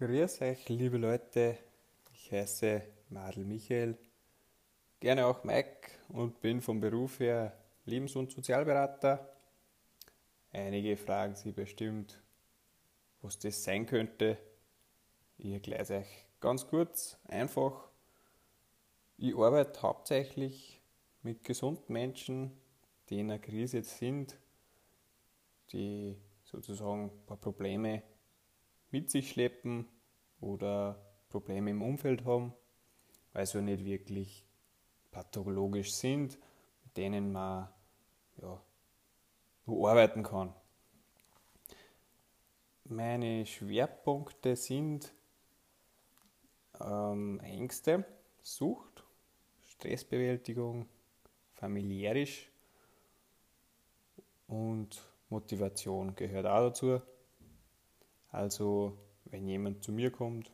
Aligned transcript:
Grüß 0.00 0.40
euch, 0.40 0.66
liebe 0.70 0.96
Leute. 0.96 1.58
Ich 2.14 2.32
heiße 2.32 2.80
Madel 3.10 3.44
Michael, 3.44 3.98
gerne 4.98 5.26
auch 5.26 5.44
Mike 5.44 5.90
und 6.08 6.40
bin 6.40 6.62
vom 6.62 6.80
Beruf 6.80 7.20
her 7.20 7.54
Lebens- 7.84 8.16
und 8.16 8.32
Sozialberater. 8.32 9.30
Einige 10.52 10.96
fragen 10.96 11.34
sich 11.34 11.54
bestimmt, 11.54 12.18
was 13.20 13.38
das 13.40 13.62
sein 13.62 13.84
könnte. 13.84 14.38
Ich 15.36 15.52
erkläre 15.52 15.98
euch 15.98 16.26
ganz 16.40 16.66
kurz, 16.66 17.18
einfach. 17.28 17.90
Ich 19.18 19.36
arbeite 19.36 19.82
hauptsächlich 19.82 20.80
mit 21.20 21.44
gesunden 21.44 21.92
Menschen, 21.92 22.58
die 23.10 23.20
in 23.20 23.30
einer 23.30 23.38
Krise 23.38 23.82
sind, 23.82 24.38
die 25.72 26.16
sozusagen 26.42 27.10
ein 27.10 27.26
paar 27.26 27.36
Probleme 27.36 28.02
mit 28.90 29.10
sich 29.10 29.30
schleppen 29.30 29.88
oder 30.40 31.00
Probleme 31.28 31.70
im 31.70 31.82
Umfeld 31.82 32.24
haben, 32.24 32.52
weil 33.32 33.46
sie 33.46 33.62
nicht 33.62 33.84
wirklich 33.84 34.44
pathologisch 35.10 35.92
sind, 35.92 36.38
mit 36.84 36.96
denen 36.96 37.32
man 37.32 37.68
ja, 38.40 38.60
arbeiten 39.66 40.22
kann. 40.22 40.54
Meine 42.84 43.46
Schwerpunkte 43.46 44.56
sind 44.56 45.12
ähm, 46.80 47.38
Ängste, 47.40 48.04
Sucht, 48.42 49.04
Stressbewältigung, 49.68 50.88
familiärisch 51.54 52.50
und 54.48 55.00
Motivation 55.28 56.16
gehört 56.16 56.46
auch 56.46 56.68
dazu. 56.68 57.00
Also, 58.30 58.96
wenn 59.24 59.48
jemand 59.48 59.82
zu 59.82 59.92
mir 59.92 60.10
kommt, 60.10 60.52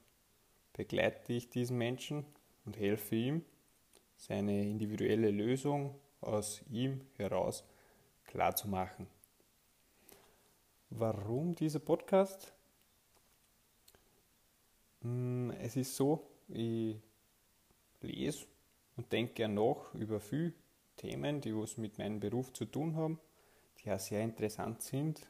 begleite 0.73 1.33
ich 1.35 1.51
diesen 1.51 1.79
Menschen 1.79 2.25
und 2.65 2.79
helfe 2.79 3.15
ihm, 3.15 3.45
seine 4.17 4.63
individuelle 4.63 5.31
Lösung 5.31 5.95
aus 6.23 6.63
ihm 6.71 7.03
heraus 7.17 7.65
klarzumachen. 8.25 9.07
Warum 10.89 11.55
dieser 11.55 11.81
Podcast? 11.81 12.55
Hm, 15.03 15.51
es 15.61 15.77
ist 15.77 15.97
so, 15.97 16.27
ich 16.49 16.97
lese 18.01 18.47
und 18.97 19.13
denke 19.13 19.35
gern 19.35 19.55
nach 19.55 19.93
über 19.95 20.19
viele 20.19 20.55
Themen, 20.97 21.43
die 21.43 21.55
was 21.55 21.77
mit 21.77 21.99
meinem 21.99 22.21
Beruf 22.21 22.53
zu 22.55 22.65
tun 22.65 22.97
haben, 22.97 23.21
die 23.79 23.91
auch 23.93 23.99
sehr 23.99 24.23
interessant 24.23 24.81
sind 24.81 25.29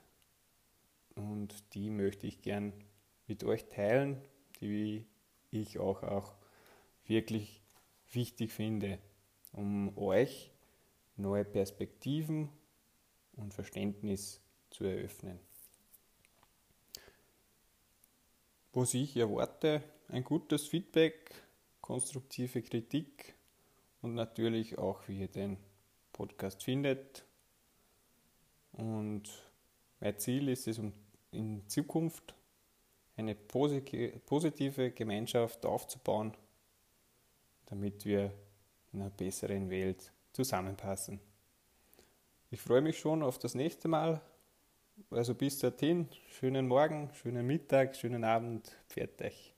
und 1.16 1.74
die 1.74 1.90
möchte 1.90 2.26
ich 2.26 2.42
gern 2.42 2.72
mit 3.26 3.42
euch 3.42 3.68
teilen, 3.68 4.22
die 4.60 5.04
ich 5.50 5.78
auch, 5.78 6.02
auch 6.02 6.34
wirklich 7.06 7.62
wichtig 8.12 8.52
finde, 8.52 8.98
um 9.52 9.96
euch 9.98 10.52
neue 11.16 11.44
Perspektiven 11.44 12.48
und 13.32 13.54
Verständnis 13.54 14.40
zu 14.70 14.84
eröffnen. 14.84 15.40
Was 18.72 18.92
ich 18.94 19.16
erwarte, 19.16 19.82
ein 20.08 20.22
gutes 20.22 20.68
Feedback, 20.68 21.30
konstruktive 21.80 22.62
Kritik 22.62 23.34
und 24.02 24.14
natürlich 24.14 24.76
auch, 24.78 25.08
wie 25.08 25.20
ihr 25.20 25.28
den 25.28 25.56
Podcast 26.12 26.62
findet. 26.62 27.24
Und 28.72 29.22
mein 30.00 30.18
Ziel 30.18 30.48
ist 30.48 30.68
es, 30.68 30.78
um 30.78 30.92
in 31.36 31.68
Zukunft 31.68 32.34
eine 33.16 33.34
positive 33.34 34.90
Gemeinschaft 34.90 35.64
aufzubauen, 35.64 36.34
damit 37.66 38.04
wir 38.04 38.32
in 38.92 39.00
einer 39.00 39.10
besseren 39.10 39.70
Welt 39.70 40.12
zusammenpassen. 40.32 41.20
Ich 42.50 42.60
freue 42.60 42.80
mich 42.80 42.98
schon 42.98 43.22
auf 43.22 43.38
das 43.38 43.54
nächste 43.54 43.88
Mal. 43.88 44.20
Also 45.10 45.34
bis 45.34 45.58
dorthin, 45.58 46.08
schönen 46.38 46.68
Morgen, 46.68 47.10
schönen 47.14 47.46
Mittag, 47.46 47.96
schönen 47.96 48.24
Abend, 48.24 48.74
pfiat 48.88 49.20
euch. 49.20 49.52